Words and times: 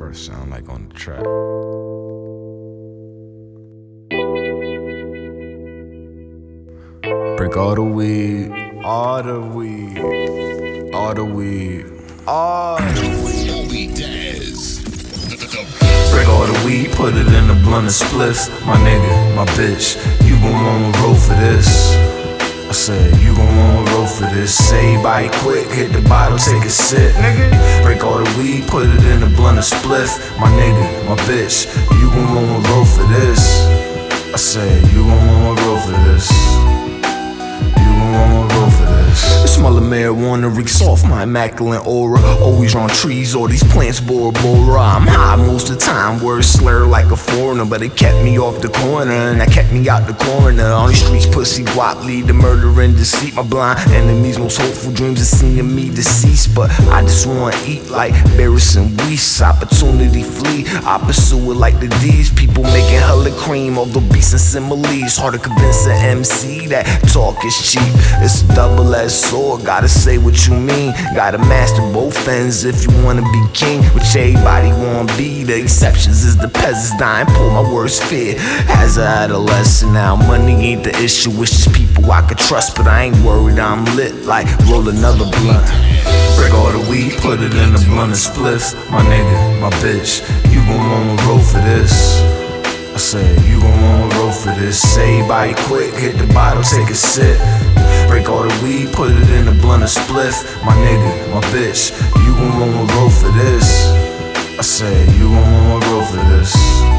rapper 0.00 0.14
sound 0.14 0.50
like 0.50 0.68
on 0.68 0.88
the 0.88 0.94
track. 0.94 1.22
Break 7.36 7.56
all 7.56 7.74
the 7.74 7.82
weed, 7.82 8.50
all 8.84 9.22
the 9.22 9.40
weed, 9.40 9.98
all 10.94 11.14
the 11.14 11.24
weed, 11.24 11.86
all 12.26 12.78
the 12.78 13.20
weed. 13.24 13.94
Break 16.10 16.28
all 16.28 16.46
the 16.46 16.62
weed, 16.66 16.92
put 16.92 17.14
it 17.14 17.26
in 17.26 17.48
the 17.48 17.54
blunt 17.64 17.84
and 17.84 17.92
split. 17.92 18.36
My 18.66 18.76
nigga, 18.76 19.34
my 19.34 19.44
bitch, 19.56 19.96
you 20.26 20.36
gon' 20.36 20.54
on 20.54 20.92
the 20.92 20.98
road 20.98 21.18
for 21.18 21.34
this. 21.34 22.19
I 22.70 22.72
said, 22.72 23.20
you 23.20 23.34
gon' 23.34 23.56
wanna 23.56 23.90
roll 23.90 24.06
for 24.06 24.26
this. 24.32 24.54
Say 24.54 24.94
bite 25.02 25.32
quick, 25.42 25.66
hit 25.70 25.92
the 25.92 26.00
bottle, 26.08 26.38
take 26.38 26.64
a 26.64 26.70
sip. 26.70 27.12
Nigga, 27.16 27.82
break 27.82 28.04
all 28.04 28.22
the 28.22 28.38
weed, 28.38 28.68
put 28.68 28.86
it 28.86 29.04
in 29.06 29.18
the 29.18 29.26
blunt 29.26 29.58
and 29.58 29.66
spliff. 29.66 30.38
My 30.38 30.46
nigga, 30.50 31.08
my 31.08 31.16
bitch, 31.26 31.66
you 31.98 32.08
gon' 32.10 32.32
wanna 32.32 32.68
roll 32.68 32.84
for 32.84 33.02
this. 33.10 33.66
I 34.32 34.36
said, 34.36 34.86
you 34.92 35.02
gon' 35.02 35.42
wanna 35.42 35.60
roll 35.62 35.78
for 35.78 35.90
this. 35.90 36.49
Marijuana 40.30 40.56
reeks 40.56 40.82
off 40.82 41.04
my 41.04 41.24
immaculate 41.24 41.86
aura. 41.86 42.20
Always 42.40 42.74
on 42.74 42.88
trees, 42.88 43.34
all 43.34 43.48
these 43.48 43.64
plants 43.64 44.00
Bora 44.00 44.32
Bora. 44.32 44.80
I'm 44.80 45.06
high 45.06 45.36
most 45.36 45.70
of 45.70 45.78
the 45.78 45.80
time, 45.80 46.22
words 46.22 46.46
slur 46.46 46.86
like 46.86 47.06
a 47.06 47.16
foreigner, 47.16 47.64
but 47.64 47.82
it 47.82 47.96
kept 47.96 48.22
me 48.24 48.38
off 48.38 48.60
the 48.60 48.68
corner 48.68 49.12
and 49.12 49.40
that 49.40 49.50
kept 49.50 49.72
me 49.72 49.88
out 49.88 50.06
the 50.06 50.14
corner. 50.24 50.64
On 50.64 50.88
the 50.88 50.94
streets, 50.94 51.26
pussy 51.26 51.64
guap 51.64 52.04
lead 52.04 52.26
to 52.28 52.32
murder 52.32 52.80
and 52.80 52.96
deceit. 52.96 53.34
My 53.34 53.42
blind 53.42 53.78
enemies' 53.92 54.38
most 54.38 54.58
hopeful 54.58 54.92
dreams 54.92 55.20
of 55.20 55.26
seeing 55.26 55.74
me 55.74 55.90
deceased, 55.90 56.54
but 56.54 56.70
I 56.88 57.02
just 57.02 57.26
wanna 57.26 57.56
eat 57.66 57.88
like 57.90 58.12
Barris 58.36 58.76
and 58.76 58.96
Weiss. 59.00 59.42
Opportunity 59.42 60.22
flee, 60.22 60.64
I 60.84 60.98
pursue 61.04 61.52
it 61.52 61.56
like 61.56 61.80
the 61.80 61.88
D's. 62.00 62.30
People 62.30 62.64
making 62.64 63.00
hella 63.00 63.30
cream 63.32 63.78
of 63.78 63.92
the 63.92 64.00
beats 64.12 64.32
and 64.32 64.40
similes. 64.40 65.16
Hard 65.16 65.34
to 65.34 65.40
convince 65.40 65.86
an 65.86 66.18
MC 66.18 66.66
that 66.68 66.84
talk 67.12 67.44
is 67.44 67.56
cheap. 67.60 67.92
It's 68.22 68.42
a 68.42 68.54
double-edged 68.54 69.10
sword, 69.10 69.64
gotta 69.64 69.88
say 69.88 70.18
what 70.22 70.46
you 70.46 70.54
mean. 70.54 70.92
Gotta 71.14 71.38
master 71.38 71.82
both 71.92 72.28
ends 72.28 72.64
if 72.64 72.82
you 72.84 72.90
wanna 73.04 73.22
be 73.22 73.42
king, 73.52 73.82
which 73.94 74.14
everybody 74.16 74.72
wanna 74.72 75.12
be. 75.16 75.44
The 75.44 75.56
exceptions 75.60 76.24
is 76.24 76.36
the 76.36 76.48
peasants 76.48 76.96
dying, 76.98 77.26
pull 77.26 77.50
my 77.50 77.62
worst 77.72 78.02
fear. 78.04 78.34
As 78.68 78.96
an 78.96 79.04
adolescent 79.04 79.92
now, 79.92 80.16
money 80.16 80.54
ain't 80.72 80.84
the 80.84 80.94
issue. 81.02 81.30
It's 81.42 81.50
just 81.50 81.74
people 81.74 82.10
I 82.10 82.22
could 82.22 82.38
trust, 82.38 82.76
but 82.76 82.86
I 82.86 83.04
ain't 83.04 83.16
worried. 83.24 83.58
I'm 83.58 83.84
lit 83.96 84.14
like 84.24 84.46
roll 84.68 84.88
another 84.88 85.26
blunt. 85.38 85.66
Break 86.36 86.54
all 86.54 86.72
the 86.72 86.86
weed, 86.90 87.12
put 87.18 87.40
it 87.40 87.52
in 87.52 87.72
the 87.74 87.84
blunt 87.88 88.12
and 88.12 88.22
spliff. 88.26 88.72
My 88.90 89.02
nigga, 89.02 89.60
my 89.60 89.70
bitch, 89.82 90.24
you 90.52 90.60
gon' 90.64 90.90
wanna 90.90 91.22
roll 91.28 91.38
for 91.38 91.58
this. 91.58 92.22
I 92.94 92.96
said, 92.96 93.40
you 93.44 93.60
gon' 93.60 93.82
wanna 93.82 94.14
roll 94.16 94.32
for 94.32 94.54
this. 94.54 94.80
Say 94.80 95.20
bite 95.28 95.56
quick, 95.68 95.92
hit 95.94 96.16
the 96.16 96.26
bottle, 96.32 96.62
take 96.62 96.88
a 96.88 96.94
sip. 96.94 97.38
Break 98.08 98.28
spliff. 99.90 100.36
My 100.64 100.74
nigga, 100.84 101.12
my 101.34 101.40
bitch, 101.52 101.90
you 102.24 102.32
gon' 102.34 102.60
wanna 102.60 102.94
roll 102.94 103.10
for 103.10 103.30
this. 103.32 103.88
I 104.58 104.62
said, 104.62 105.08
you 105.14 105.28
gon' 105.28 105.68
wanna 105.68 105.86
roll 105.90 106.04
for 106.04 106.22
this. 106.30 106.89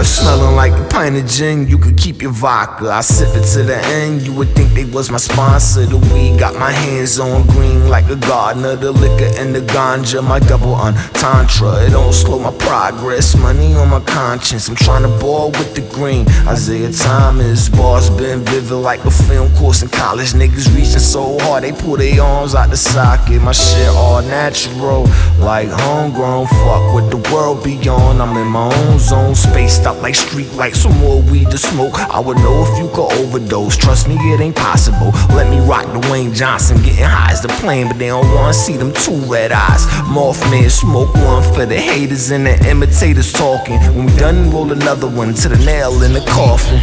Breath 0.00 0.08
smelling 0.08 0.56
like 0.56 0.72
a 0.72 0.88
pint 0.88 1.14
of 1.18 1.26
gin, 1.26 1.68
you 1.68 1.76
could 1.76 1.98
keep 1.98 2.22
your 2.22 2.30
vodka. 2.32 2.88
I 2.88 3.02
sip 3.02 3.36
it 3.36 3.44
to 3.52 3.62
the 3.62 3.76
end, 3.76 4.22
you 4.22 4.32
would 4.32 4.48
think 4.56 4.72
they 4.72 4.86
was 4.86 5.10
my 5.10 5.18
sponsor. 5.18 5.84
The 5.84 5.98
weed 5.98 6.38
got 6.38 6.54
my 6.54 6.70
hands 6.70 7.20
on 7.20 7.46
green 7.48 7.90
like 7.90 8.08
a 8.08 8.16
gardener. 8.16 8.76
The 8.76 8.92
liquor 8.92 9.30
and 9.38 9.54
the 9.54 9.60
ganja, 9.60 10.24
my 10.24 10.38
double 10.38 10.74
entendre. 10.74 11.84
It 11.84 11.90
don't 11.90 12.14
slow 12.14 12.38
my 12.38 12.50
progress, 12.64 13.36
money 13.36 13.74
on 13.74 13.90
my 13.90 14.00
conscience. 14.00 14.70
I'm 14.70 14.74
trying 14.74 15.02
to 15.02 15.10
ball 15.20 15.50
with 15.50 15.74
the 15.74 15.82
green. 15.94 16.26
Isaiah 16.48 16.92
Thomas, 16.92 17.68
bars 17.68 18.08
been 18.08 18.40
vivid 18.40 18.72
like 18.72 19.04
a 19.04 19.10
film 19.10 19.54
course 19.56 19.82
in 19.82 19.90
college. 19.90 20.32
Niggas 20.32 20.74
reaching 20.74 21.04
so 21.14 21.38
hard, 21.40 21.62
they 21.64 21.72
pull 21.72 21.98
their 21.98 22.22
arms 22.22 22.54
out 22.54 22.70
the 22.70 22.76
socket. 22.78 23.42
My 23.42 23.52
shit 23.52 23.88
all 23.88 24.22
natural, 24.22 25.02
like 25.40 25.68
homegrown. 25.68 26.46
Fuck 26.46 26.94
what 26.94 27.10
the 27.10 27.18
world 27.30 27.62
beyond. 27.62 28.22
I'm 28.22 28.34
in 28.38 28.46
my 28.46 28.74
own 28.74 28.98
zone, 28.98 29.34
spaced 29.34 29.89
out 29.90 30.02
like 30.02 30.14
street 30.14 30.52
lights. 30.52 30.80
Some 30.80 30.96
more 30.98 31.20
weed 31.22 31.50
to 31.50 31.58
smoke. 31.58 31.98
I 31.98 32.20
would 32.20 32.38
know 32.38 32.64
if 32.66 32.78
you 32.78 32.88
could 32.94 33.10
overdose. 33.20 33.76
Trust 33.76 34.08
me, 34.08 34.14
it 34.32 34.40
ain't 34.40 34.56
possible. 34.56 35.10
Let 35.34 35.50
me 35.50 35.58
rock 35.60 35.86
the 35.92 36.00
Johnson, 36.34 36.76
getting 36.82 37.04
high 37.04 37.32
as 37.32 37.40
the 37.40 37.48
plane, 37.60 37.88
but 37.88 37.98
they 37.98 38.08
don't 38.08 38.26
wanna 38.34 38.54
see 38.54 38.76
them 38.76 38.92
two 38.92 39.18
red 39.34 39.52
eyes. 39.52 39.86
Mothman, 40.16 40.70
smoke 40.70 41.12
one 41.14 41.42
for 41.54 41.66
the 41.66 41.78
haters 41.78 42.30
and 42.30 42.46
the 42.46 42.54
imitators 42.68 43.32
talking. 43.32 43.78
When 43.94 44.06
we 44.06 44.16
done, 44.16 44.50
roll 44.50 44.70
another 44.72 45.08
one 45.08 45.34
to 45.34 45.48
the 45.48 45.58
nail 45.64 46.02
in 46.02 46.12
the 46.12 46.24
coffin. 46.36 46.80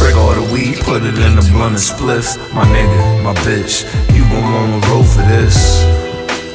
Break 0.00 0.16
all 0.16 0.34
the 0.34 0.46
weed, 0.52 0.76
put 0.80 1.02
it 1.02 1.16
in 1.18 1.36
the 1.36 1.44
blunt 1.52 1.76
and 1.78 1.84
spliff. 1.90 2.26
My 2.54 2.64
nigga, 2.64 3.22
my 3.22 3.34
bitch, 3.46 3.84
you 4.14 4.22
gon' 4.32 4.44
wanna 4.54 4.86
roll 4.88 5.04
for 5.04 5.22
this. 5.34 5.84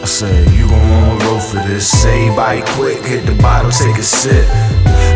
I 0.02 0.06
said, 0.06 0.52
you 0.54 0.68
gon' 0.68 0.90
wanna 0.90 1.26
roll 1.26 1.40
for 1.40 1.58
this. 1.68 1.90
Say 1.90 2.15
bite 2.36 2.66
quick, 2.76 3.02
hit 3.04 3.26
the 3.26 3.34
bottle, 3.42 3.72
take 3.72 3.98
a 3.98 4.04
sip. 4.04 4.46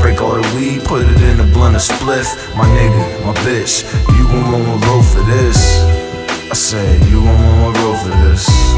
Break 0.02 0.22
all 0.22 0.36
the 0.36 0.56
weed, 0.56 0.84
put 0.86 1.02
it 1.06 1.22
in 1.22 1.38
the 1.38 1.44
blunt 1.54 1.76
and 1.76 1.84
spliff. 1.84 2.28
My 2.56 2.66
nigga, 2.66 3.26
my 3.26 3.34
bitch, 3.44 3.84
you 4.18 4.26
gon' 4.28 4.52
wanna 4.52 4.88
roll 4.88 5.04
for 5.04 5.22
this. 5.24 5.84
I 6.50 6.54
said, 6.54 7.04
you 7.10 7.22
gon' 7.22 7.62
wanna 7.62 7.80
roll 7.80 7.96
for 7.96 8.10
this. 8.24 8.69